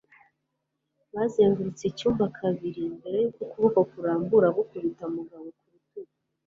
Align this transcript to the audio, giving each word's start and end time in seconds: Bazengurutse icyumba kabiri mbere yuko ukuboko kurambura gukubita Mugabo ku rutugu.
Bazengurutse 1.13 1.83
icyumba 1.87 2.25
kabiri 2.37 2.81
mbere 2.97 3.17
yuko 3.23 3.41
ukuboko 3.45 3.79
kurambura 3.91 4.47
gukubita 4.57 5.03
Mugabo 5.15 5.45
ku 5.57 5.65
rutugu. 5.71 6.13